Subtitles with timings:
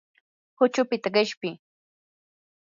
[0.59, 1.49] huchupita qishpi.